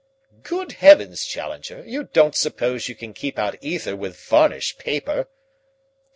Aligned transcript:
"Good 0.41 0.71
heavens, 0.71 1.25
Challenger, 1.25 1.83
you 1.85 2.05
don't 2.05 2.33
suppose 2.35 2.89
you 2.89 2.95
can 2.95 3.13
keep 3.13 3.37
out 3.37 3.59
ether 3.63 3.95
with 3.95 4.17
varnished 4.19 4.79
paper?" 4.79 5.27